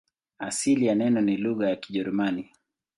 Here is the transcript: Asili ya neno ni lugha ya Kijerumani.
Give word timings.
Asili 0.39 0.85
ya 0.85 0.95
neno 0.95 1.21
ni 1.21 1.37
lugha 1.37 1.69
ya 1.69 1.75
Kijerumani. 1.75 2.51